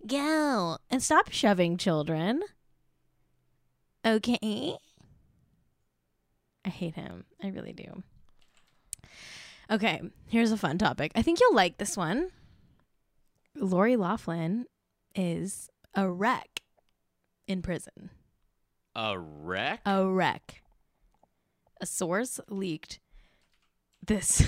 [0.05, 2.43] Go and stop shoving children.
[4.05, 4.77] Okay?
[6.65, 7.25] I hate him.
[7.43, 8.03] I really do.
[9.71, 11.12] Okay, here's a fun topic.
[11.15, 12.29] I think you'll like this one.
[13.55, 14.65] Lori Loughlin
[15.15, 16.62] is a wreck
[17.47, 18.10] in prison.
[19.01, 19.79] A wreck?
[19.85, 20.62] A wreck.
[21.79, 22.99] A source leaked
[24.05, 24.43] this.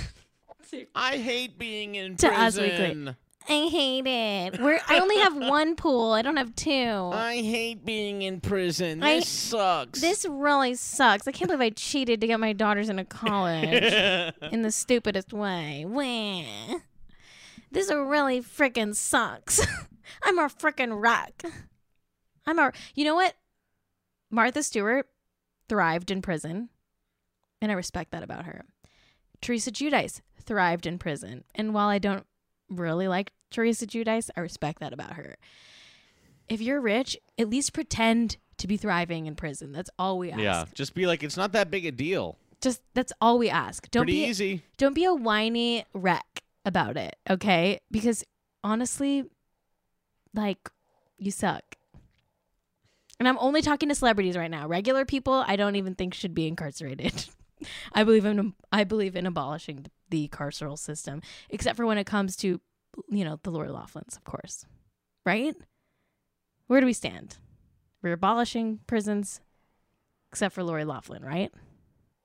[0.95, 2.43] I hate being in To prison.
[2.43, 3.15] Us Weekly.
[3.47, 4.59] I hate it.
[4.61, 6.11] We're, I only have one pool.
[6.11, 6.69] I don't have two.
[7.13, 9.01] I hate being in prison.
[9.01, 10.01] I- This sucks.
[10.01, 11.27] This really sucks.
[11.29, 13.93] I can't believe I cheated to get my daughters into college
[14.51, 15.85] in the stupidest way.
[15.87, 16.77] Wah.
[17.71, 19.65] This really freaking sucks.
[20.23, 21.41] I'm a freaking wreck.
[22.45, 22.73] I'm a.
[22.95, 23.33] You know what?
[24.31, 25.07] Martha Stewart
[25.69, 26.69] thrived in prison,
[27.61, 28.63] and I respect that about her.
[29.41, 32.25] Teresa Giudice thrived in prison, and while I don't
[32.69, 35.35] really like Teresa Giudice, I respect that about her.
[36.47, 39.71] If you're rich, at least pretend to be thriving in prison.
[39.71, 40.41] That's all we ask.
[40.41, 42.37] yeah, just be like, it's not that big a deal.
[42.61, 43.89] Just that's all we ask.
[43.89, 44.63] Don't Pretty be easy.
[44.77, 47.79] don't be a whiny wreck about it, okay?
[47.89, 48.23] Because
[48.63, 49.23] honestly,
[50.33, 50.69] like
[51.17, 51.63] you suck.
[53.21, 54.67] And I'm only talking to celebrities right now.
[54.67, 57.25] Regular people, I don't even think should be incarcerated.
[57.93, 62.35] I believe in I believe in abolishing the carceral system, except for when it comes
[62.37, 62.59] to,
[63.09, 64.65] you know, the Lori Loughlins, of course.
[65.23, 65.53] Right?
[66.65, 67.37] Where do we stand?
[68.01, 69.39] We're abolishing prisons,
[70.31, 71.53] except for Lori Loughlin, right?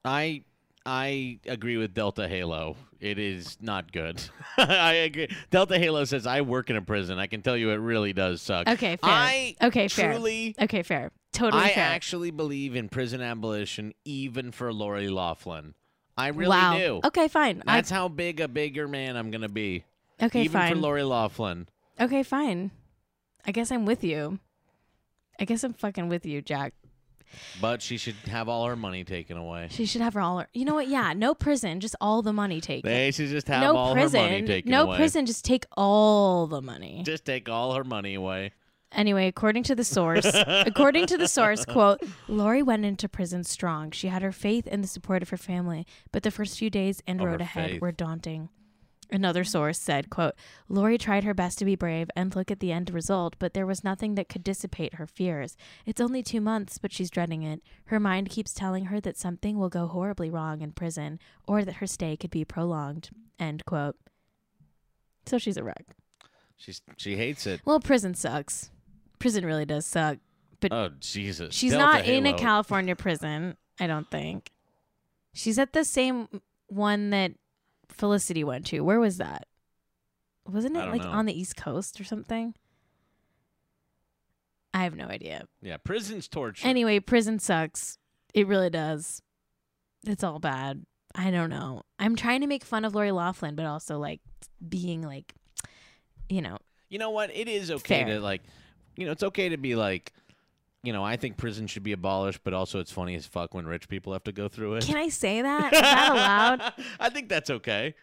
[0.02, 0.44] I
[0.86, 2.76] I agree with Delta Halo.
[3.00, 4.22] It is not good.
[4.56, 5.28] I agree.
[5.50, 7.18] Delta Halo says I work in a prison.
[7.18, 8.68] I can tell you it really does suck.
[8.68, 9.10] Okay, fair.
[9.10, 10.12] I okay, fair.
[10.12, 11.10] truly Okay, fair.
[11.32, 11.84] Totally I fair.
[11.84, 15.74] actually believe in prison abolition even for Lori Loughlin.
[16.16, 16.78] I really wow.
[16.78, 17.00] do.
[17.04, 17.62] Okay, fine.
[17.66, 19.84] I, That's how big a bigger man I'm gonna be.
[20.22, 20.72] okay, even fine.
[20.72, 21.68] for Lori Loughlin.
[22.00, 22.70] okay, fine.
[23.44, 24.38] I guess I'm with you.
[25.38, 26.72] I guess I'm fucking with you, Jack.
[27.60, 29.68] But she should have all her money taken away.
[29.70, 30.38] She should have her all.
[30.40, 30.88] Her, you know what?
[30.88, 32.90] Yeah, no prison, just all the money taken.
[32.90, 34.20] They should just have no all prison.
[34.20, 34.96] her money taken no away.
[34.96, 37.02] prison, just take all the money.
[37.04, 38.52] Just take all her money away.
[38.92, 43.90] Anyway, according to the source, according to the source, quote, Lori went into prison strong.
[43.90, 47.02] She had her faith and the support of her family, but the first few days
[47.06, 47.80] and Oh, road ahead faith.
[47.80, 48.48] were daunting.
[49.10, 50.34] Another source said, quote,
[50.68, 53.66] Lori tried her best to be brave and look at the end result, but there
[53.66, 55.56] was nothing that could dissipate her fears.
[55.84, 57.62] It's only two months, but she's dreading it.
[57.86, 61.76] Her mind keeps telling her that something will go horribly wrong in prison, or that
[61.76, 63.10] her stay could be prolonged.
[63.38, 63.96] End quote.
[65.26, 65.84] So she's a wreck.
[66.56, 67.60] She's she hates it.
[67.64, 68.70] Well, prison sucks.
[69.18, 70.18] Prison really does suck.
[70.60, 71.54] But Oh Jesus.
[71.54, 74.50] she's Delta not in a California prison, I don't think.
[75.32, 76.28] She's at the same
[76.68, 77.32] one that
[77.88, 78.80] Felicity went to.
[78.80, 79.46] Where was that?
[80.48, 81.10] Wasn't it like know.
[81.10, 82.54] on the East Coast or something?
[84.72, 85.46] I have no idea.
[85.62, 86.66] Yeah, prison's torture.
[86.66, 87.98] Anyway, prison sucks.
[88.34, 89.22] It really does.
[90.06, 90.84] It's all bad.
[91.14, 91.82] I don't know.
[91.98, 94.20] I'm trying to make fun of Lori Loughlin, but also like
[94.68, 95.34] being like,
[96.28, 97.34] you know, You know what?
[97.34, 98.14] It is okay Fair.
[98.16, 98.42] to like,
[98.96, 100.12] you know, it's okay to be like,
[100.82, 103.66] you know, I think prison should be abolished, but also it's funny as fuck when
[103.66, 104.84] rich people have to go through it.
[104.84, 105.72] can I say that?
[105.72, 106.72] Is that allowed?
[107.00, 107.94] I think that's okay.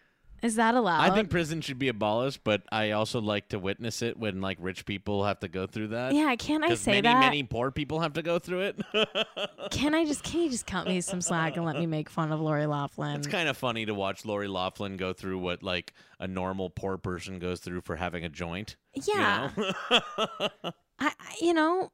[0.44, 1.00] Is that allowed?
[1.00, 4.58] I think prison should be abolished, but I also like to witness it when like
[4.60, 6.12] rich people have to go through that.
[6.12, 7.14] Yeah, can I say many, that?
[7.14, 8.80] many many poor people have to go through it.
[9.70, 12.30] Can I just can you just cut me some slack and let me make fun
[12.30, 13.16] of Lori Loughlin?
[13.16, 16.98] it's kind of funny to watch Lori Loughlin go through what like a normal poor
[16.98, 18.76] person goes through for having a joint.
[18.94, 19.72] you yeah, know?
[19.90, 21.90] I, I you know,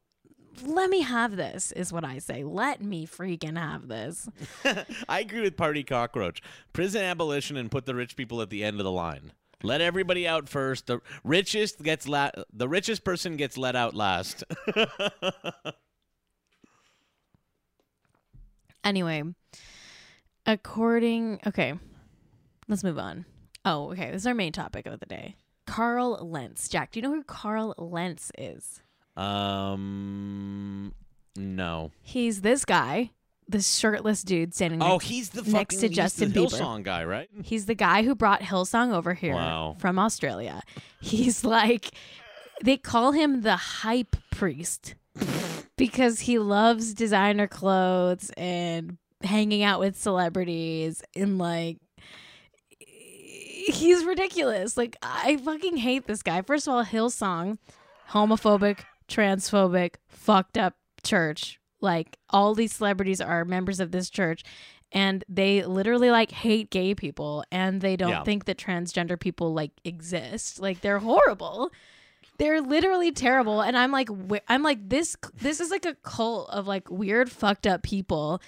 [0.65, 2.45] let me have this is what I say.
[2.45, 4.29] Let me freaking have this.
[5.09, 6.43] I agree with Party Cockroach.
[6.73, 9.33] Prison abolition and put the rich people at the end of the line.
[9.63, 10.87] Let everybody out first.
[10.87, 14.45] The richest gets la- the richest person gets let out last.
[18.83, 19.23] Anyway,
[20.47, 21.75] According, okay,
[22.67, 23.25] let's move on.
[23.65, 24.11] Oh, okay.
[24.11, 25.37] This is our main topic of the day.
[25.67, 26.69] Carl Lentz.
[26.69, 28.83] Jack, do you know who Carl Lentz is?
[29.21, 30.95] Um,
[31.37, 31.91] no.
[32.03, 33.11] He's this guy,
[33.49, 35.07] this shirtless dude standing Oh, next.
[35.07, 36.61] he's the next fucking to he's Justin the Bieber.
[36.61, 37.29] Hillsong guy, right?
[37.43, 39.77] He's the guy who brought Hillsong over here Wow.
[39.79, 40.63] from Australia.
[41.01, 41.91] He's like,
[42.63, 44.95] they call him the hype priest
[45.77, 51.77] because he loves designer clothes and hanging out with celebrities and like,
[52.79, 54.77] he's ridiculous.
[54.77, 56.43] Like, I fucking hate this guy.
[56.43, 57.59] First of all, Hillsong,
[58.11, 61.59] homophobic, transphobic, fucked up church.
[61.83, 64.43] Like, all these celebrities are members of this church
[64.93, 68.25] and they literally like hate gay people and they don't Yeah.
[68.25, 71.71] think that transgender people like exist like they're horrible
[72.39, 76.51] they're literally terrible and i'm like wh- i'm like this this is like a cult
[76.51, 78.43] of like weird fucked up people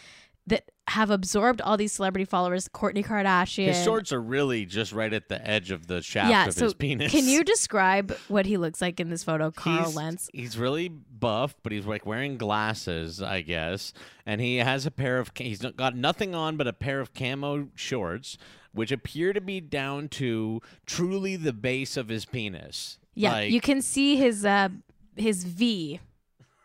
[0.47, 5.13] that have absorbed all these celebrity followers kourtney kardashian His shorts are really just right
[5.13, 7.13] at the edge of the shaft yeah of so his penis.
[7.13, 10.89] can you describe what he looks like in this photo carl he's, lentz He's really
[10.89, 13.93] buff, but he's like wearing glasses, I guess,
[14.27, 15.31] and he has a pair of.
[15.37, 18.37] he's got nothing on but a pair of camo shorts,
[18.73, 22.99] which appear to be down to truly the base of his penis.
[23.15, 24.71] yeah Like, you can see his uh
[25.17, 26.01] his v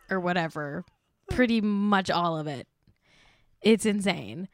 [0.10, 0.84] or whatever
[1.30, 2.68] pretty much all of it
[3.62, 4.48] it's insane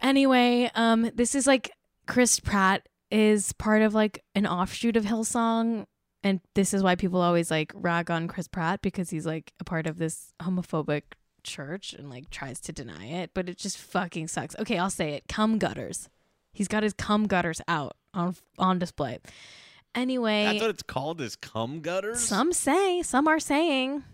[0.00, 1.70] anyway um this is like
[2.06, 5.84] chris pratt is part of like an offshoot of hillsong
[6.22, 9.64] and this is why people always like rag on chris pratt because he's like a
[9.64, 11.02] part of this homophobic
[11.42, 15.10] church and like tries to deny it but it just fucking sucks okay i'll say
[15.10, 16.08] it cum gutters
[16.52, 19.18] he's got his cum gutters out on on display
[19.94, 21.20] anyway That's what it's called.
[21.20, 22.20] Is cum gutters?
[22.20, 24.04] some say, some are saying,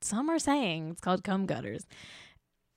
[0.00, 1.86] some are saying it's called cum gutters.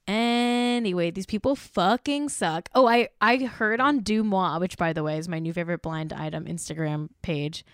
[0.07, 2.69] Anyway, these people fucking suck.
[2.73, 6.13] Oh, I I heard on DeuxMoi, which by the way is my new favorite blind
[6.13, 7.65] item Instagram page.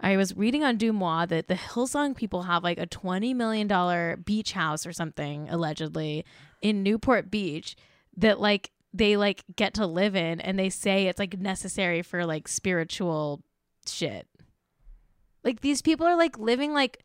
[0.00, 4.16] I was reading on DeuxMoi that the Hillsong people have like a twenty million dollar
[4.16, 6.24] beach house or something allegedly
[6.62, 7.76] in Newport Beach
[8.16, 12.26] that like they like get to live in, and they say it's like necessary for
[12.26, 13.42] like spiritual
[13.86, 14.26] shit.
[15.44, 17.04] Like these people are like living like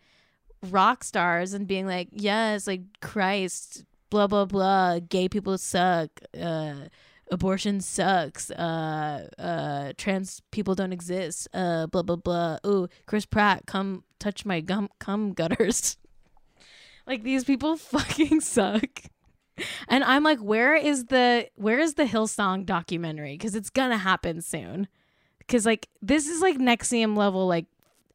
[0.69, 3.83] rock stars and being like, yes, like Christ,
[4.13, 6.88] blah blah blah, gay people suck, uh
[7.32, 12.58] abortion sucks, uh uh trans people don't exist, uh blah blah blah.
[12.65, 15.97] Ooh, Chris Pratt, come touch my gum cum gutters.
[17.08, 19.02] like these people fucking suck.
[19.88, 23.34] And I'm like, where is the where is the Hillsong documentary?
[23.34, 24.88] Because it's gonna happen soon
[25.39, 27.47] because like this is like NXIVM level.
[27.47, 27.65] Like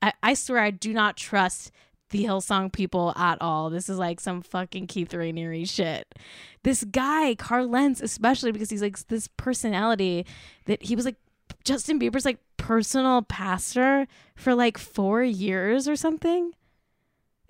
[0.01, 1.73] I, I swear I do not trust
[2.11, 3.71] the Hillsong people at all.
[3.71, 6.15] This is like some fucking Keith Raniere shit.
[6.63, 10.27] This guy Carl Lentz, especially because he's like this personality
[10.67, 11.17] that he was like
[11.65, 16.53] Justin Bieber's like personal pastor for like four years or something.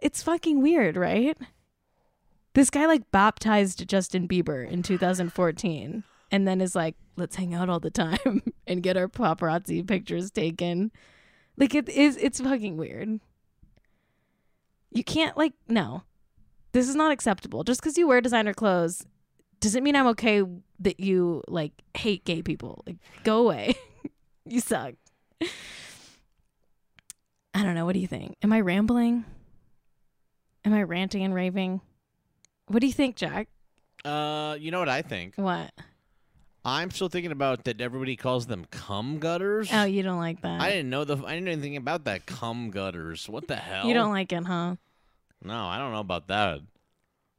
[0.01, 1.37] It's fucking weird, right?
[2.55, 7.69] This guy like baptized Justin Bieber in 2014 and then is like, let's hang out
[7.69, 10.93] all the time and get our paparazzi pictures taken.
[11.57, 13.21] Like it is it's fucking weird.
[14.91, 16.03] You can't like no.
[16.73, 17.65] This is not acceptable.
[17.65, 19.05] Just because you wear designer clothes
[19.61, 20.45] doesn't mean I'm okay
[20.81, 22.83] that you like hate gay people.
[22.87, 23.75] Like go away.
[24.45, 24.95] you suck.
[27.55, 27.85] I don't know.
[27.87, 28.37] What do you think?
[28.43, 29.25] Am I rambling?
[30.65, 31.81] Am I ranting and raving?
[32.67, 33.49] What do you think, Jack?
[34.05, 35.35] Uh, you know what I think?
[35.37, 35.73] What?
[36.65, 37.81] I'm still thinking about that.
[37.81, 39.71] Everybody calls them cum gutters.
[39.73, 40.61] Oh, you don't like that.
[40.61, 41.17] I didn't know the.
[41.25, 43.29] I didn't know anything about that cum gutters.
[43.29, 43.87] What the hell?
[43.87, 44.77] you don't like it, huh?
[45.43, 46.61] No, I don't know about that.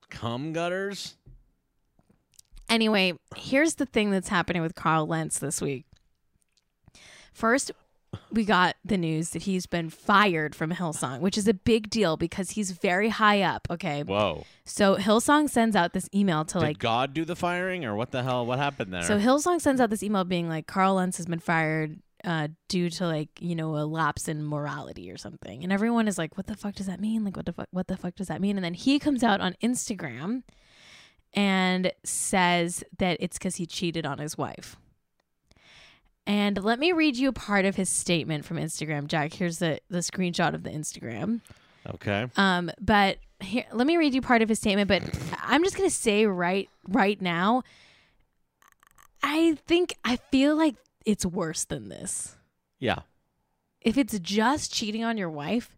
[0.10, 1.15] Cum gutters.
[2.69, 5.86] Anyway, here's the thing that's happening with Carl Lentz this week.
[7.34, 7.71] First,
[8.32, 12.17] we got the news that he's been fired from Hillsong, which is a big deal
[12.17, 13.68] because he's very high up.
[13.70, 14.03] Okay.
[14.03, 14.45] Whoa!
[14.66, 18.12] So Hillsong sends out this email to Did like God do the firing, or what
[18.12, 18.45] the hell?
[18.45, 19.03] What happened there?
[19.03, 22.89] So Hillsong sends out this email being like Carl Lentz has been fired uh, due
[22.89, 26.47] to like you know a lapse in morality or something, and everyone is like, "What
[26.47, 27.24] the fuck does that mean?
[27.24, 27.68] Like, what the fuck?
[27.72, 30.43] What the fuck does that mean?" And then he comes out on Instagram
[31.34, 34.78] and says that it's because he cheated on his wife.
[36.30, 39.34] And let me read you a part of his statement from Instagram, Jack.
[39.34, 41.41] Here's the the screenshot of the Instagram.
[41.95, 42.27] okay.
[42.38, 44.88] Um, but here, let me read you part of his statement.
[44.88, 45.01] But
[45.41, 47.63] I'm just gonna say right right now,
[49.23, 52.36] I think I feel like it's worse than this.
[52.80, 52.99] Yeah.
[53.82, 55.75] If it's just cheating on your wife,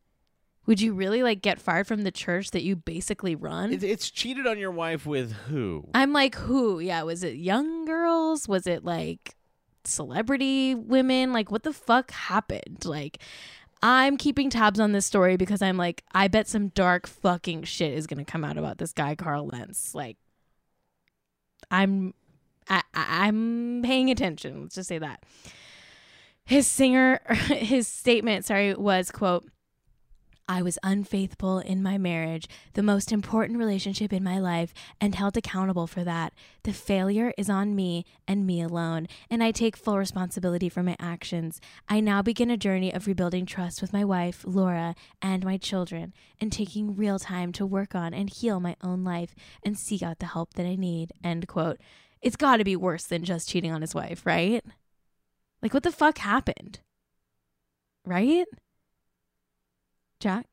[0.65, 3.71] Would you really like get fired from the church that you basically run?
[3.71, 5.87] It, it's cheated on your wife with who?
[5.95, 6.79] I'm like, who?
[6.79, 8.47] Yeah, was it young girls?
[8.47, 9.35] Was it like
[9.87, 11.33] celebrity women?
[11.33, 12.85] Like, what the fuck happened?
[12.85, 13.19] Like,
[13.83, 17.93] I'm keeping tabs on this story because I'm like, I bet some dark fucking shit
[17.93, 19.95] is gonna come out about this guy Carl Lentz.
[19.95, 20.17] Like,
[21.69, 22.13] I'm,
[22.69, 24.63] I, I'm paying attention.
[24.63, 25.23] Let's just say that.
[26.45, 29.47] His singer, his statement, sorry, was quote.
[30.51, 35.37] I was unfaithful in my marriage, the most important relationship in my life, and held
[35.37, 36.33] accountable for that.
[36.63, 40.97] The failure is on me and me alone, and I take full responsibility for my
[40.99, 41.61] actions.
[41.87, 46.13] I now begin a journey of rebuilding trust with my wife, Laura, and my children,
[46.41, 49.33] and taking real time to work on and heal my own life
[49.63, 51.13] and seek out the help that I need.
[51.23, 51.79] End quote.
[52.21, 54.65] It's got to be worse than just cheating on his wife, right?
[55.61, 56.79] Like, what the fuck happened?
[58.05, 58.47] Right?
[60.21, 60.45] Jack?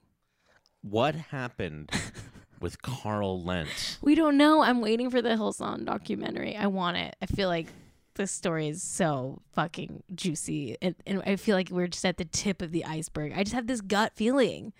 [0.82, 1.90] What happened
[2.60, 3.98] with Carl Lentz?
[4.00, 4.62] We don't know.
[4.62, 6.56] I'm waiting for the Hillsong documentary.
[6.56, 7.14] I want it.
[7.20, 7.68] I feel like
[8.14, 10.76] this story is so fucking juicy.
[10.80, 13.32] And, and I feel like we're just at the tip of the iceberg.
[13.36, 14.72] I just have this gut feeling.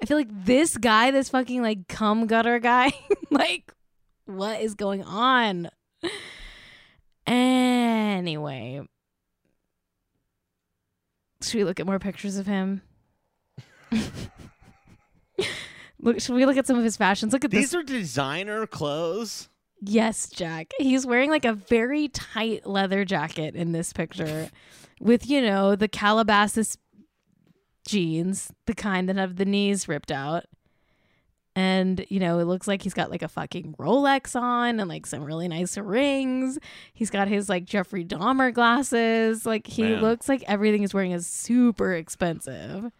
[0.00, 2.92] I feel like this guy, this fucking like cum gutter guy,
[3.30, 3.72] like,
[4.24, 5.68] what is going on?
[7.26, 8.80] Anyway,
[11.40, 12.82] should we look at more pictures of him?
[16.00, 17.32] look, should we look at some of his fashions?
[17.32, 19.48] Look at this These are designer clothes.
[19.80, 20.72] Yes, Jack.
[20.78, 24.48] He's wearing like a very tight leather jacket in this picture
[25.00, 26.78] with, you know, the Calabasas
[27.86, 30.44] jeans, the kind that have the knees ripped out.
[31.54, 35.04] And, you know, it looks like he's got like a fucking Rolex on and like
[35.04, 36.58] some really nice rings.
[36.94, 39.44] He's got his like Jeffrey Dahmer glasses.
[39.44, 40.00] Like he Man.
[40.00, 42.90] looks like everything he's wearing is super expensive.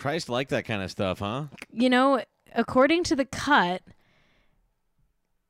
[0.00, 1.44] Christ like that kind of stuff, huh?
[1.72, 2.24] you know,
[2.54, 3.82] according to the cut,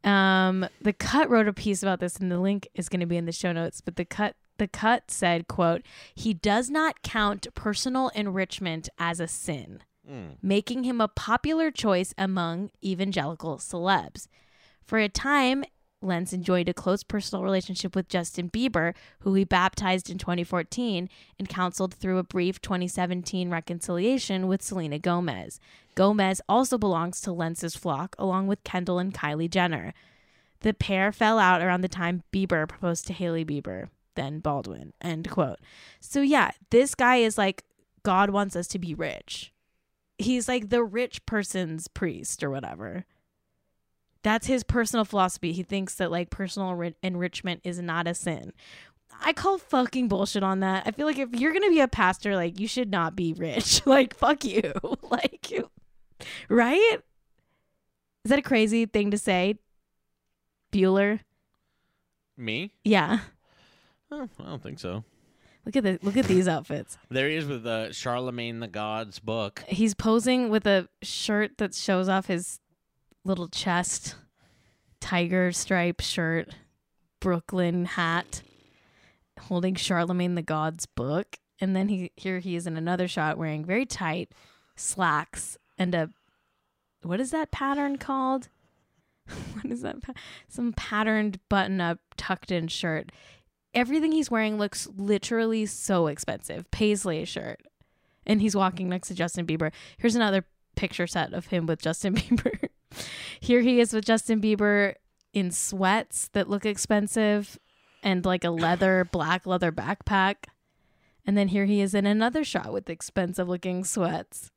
[0.04, 3.16] um, the cut wrote a piece about this, and the link is going to be
[3.16, 3.80] in the show notes.
[3.80, 5.82] But the cut, the cut said, "quote
[6.14, 10.36] He does not count personal enrichment as a sin, Mm.
[10.42, 14.26] making him a popular choice among evangelical celebs.
[14.82, 15.64] For a time."
[16.02, 21.48] Lentz enjoyed a close personal relationship with Justin Bieber, who he baptized in 2014 and
[21.48, 25.60] counseled through a brief 2017 reconciliation with Selena Gomez.
[25.94, 29.92] Gomez also belongs to Lentz's flock, along with Kendall and Kylie Jenner.
[30.60, 34.92] The pair fell out around the time Bieber proposed to Hailey Bieber, then Baldwin.
[35.00, 35.60] End quote.
[36.00, 37.64] So yeah, this guy is like,
[38.02, 39.52] God wants us to be rich.
[40.16, 43.04] He's like the rich person's priest or whatever.
[44.22, 45.52] That's his personal philosophy.
[45.52, 48.52] He thinks that like personal enri- enrichment is not a sin.
[49.22, 50.84] I call fucking bullshit on that.
[50.86, 53.84] I feel like if you're gonna be a pastor, like you should not be rich.
[53.86, 54.72] like fuck you.
[55.02, 55.70] like you,
[56.48, 56.98] right?
[58.24, 59.54] Is that a crazy thing to say?
[60.72, 61.20] Bueller.
[62.36, 62.72] Me?
[62.84, 63.20] Yeah.
[64.10, 65.04] Oh, I don't think so.
[65.66, 66.96] Look at the look at these outfits.
[67.10, 69.62] There he is with uh, Charlemagne the God's book.
[69.68, 72.60] He's posing with a shirt that shows off his
[73.24, 74.16] little chest,
[75.00, 76.54] tiger stripe shirt,
[77.20, 78.42] Brooklyn hat,
[79.38, 83.64] holding Charlemagne the God's book, and then he here he is in another shot wearing
[83.64, 84.32] very tight
[84.76, 86.10] slacks and a
[87.02, 88.48] what is that pattern called?
[89.54, 90.02] what is that?
[90.02, 90.12] Pa-
[90.48, 93.10] some patterned button up tucked in shirt.
[93.72, 96.70] Everything he's wearing looks literally so expensive.
[96.70, 97.60] Paisley shirt.
[98.26, 99.72] And he's walking next to Justin Bieber.
[99.96, 100.44] Here's another
[100.76, 102.68] picture set of him with Justin Bieber.
[103.40, 104.94] Here he is with Justin Bieber
[105.32, 107.58] in sweats that look expensive
[108.02, 110.46] and like a leather, black leather backpack.
[111.26, 114.50] And then here he is in another shot with expensive looking sweats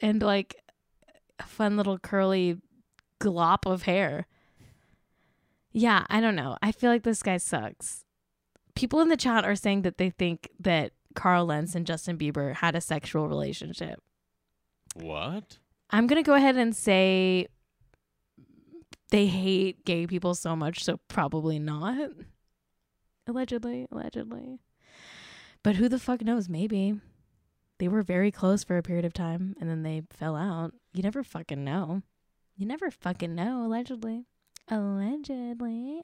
[0.00, 0.56] and like
[1.38, 2.60] a fun little curly
[3.20, 4.26] glop of hair.
[5.72, 6.56] Yeah, I don't know.
[6.62, 8.04] I feel like this guy sucks.
[8.74, 12.54] People in the chat are saying that they think that Carl Lentz and Justin Bieber
[12.54, 14.00] had a sexual relationship.
[14.94, 15.58] What?
[15.90, 17.46] I'm going to go ahead and say
[19.10, 22.10] they hate gay people so much, so probably not.
[23.26, 24.60] Allegedly, allegedly.
[25.62, 26.48] But who the fuck knows?
[26.48, 27.00] Maybe.
[27.78, 30.72] They were very close for a period of time and then they fell out.
[30.92, 32.02] You never fucking know.
[32.56, 34.24] You never fucking know, allegedly.
[34.68, 36.02] Allegedly.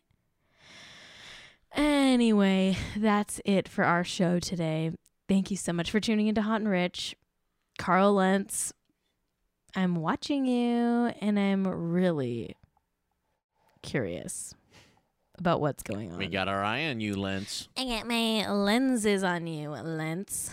[1.74, 4.92] Anyway, that's it for our show today.
[5.28, 7.16] Thank you so much for tuning into Hot and Rich.
[7.76, 8.72] Carl Lentz,
[9.74, 12.56] I'm watching you and I'm really
[13.82, 14.54] curious
[15.38, 16.18] about what's going on.
[16.18, 17.68] We got our eye on you, Lentz.
[17.76, 20.50] I got my lenses on you, Lentz.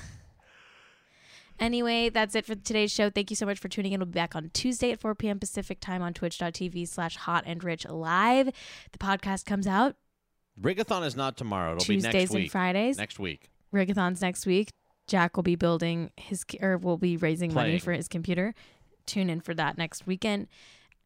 [1.60, 3.12] Anyway, that's it for today's show.
[3.12, 4.00] Thank you so much for tuning in.
[4.00, 5.40] We'll be back on Tuesday at 4 p.m.
[5.40, 8.48] Pacific time on twitch.tv slash hot and rich live.
[8.92, 9.96] The podcast comes out
[10.60, 11.76] Rigathon is not tomorrow.
[11.76, 12.52] It'll be Tuesdays next and.
[12.52, 12.98] Fridays.
[12.98, 13.50] Next week.
[13.74, 14.72] Rigathon's next week.
[15.08, 18.54] Jack will be building his or will be raising money for his computer.
[19.06, 20.48] Tune in for that next weekend.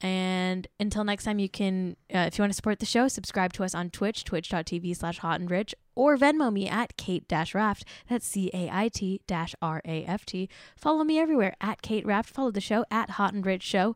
[0.01, 3.53] And until next time, you can, uh, if you want to support the show, subscribe
[3.53, 7.23] to us on Twitch, twitch.tv slash hot and rich, or Venmo me at Cait
[7.53, 7.85] Raft.
[8.09, 9.21] That's C A I T
[9.61, 10.49] R A F T.
[10.75, 12.29] Follow me everywhere at Cait Raft.
[12.29, 13.95] Follow the show at Hot and Rich Show.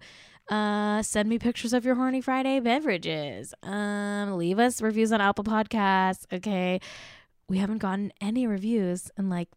[0.49, 3.53] Uh, send me pictures of your horny Friday beverages.
[3.61, 6.25] Um, leave us reviews on Apple Podcasts.
[6.31, 6.79] Okay.
[7.49, 9.49] We haven't gotten any reviews in like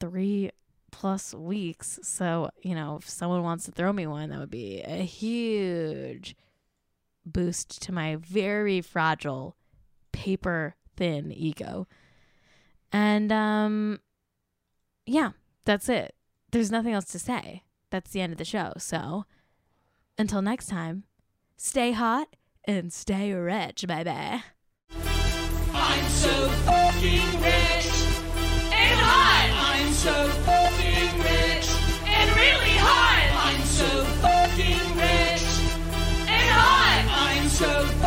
[0.00, 0.50] three
[0.94, 1.98] plus weeks.
[2.04, 6.36] So, you know, if someone wants to throw me one, that would be a huge
[7.26, 9.56] boost to my very fragile,
[10.12, 11.88] paper thin ego.
[12.92, 13.98] And um
[15.04, 15.30] yeah,
[15.64, 16.14] that's it.
[16.52, 17.64] There's nothing else to say.
[17.90, 18.72] That's the end of the show.
[18.78, 19.24] So,
[20.16, 21.02] until next time,
[21.56, 24.44] stay hot and stay rich, baby.
[25.72, 27.88] I'm so fucking rich
[28.70, 29.74] and hot.
[29.76, 30.28] I'm so
[37.54, 38.03] so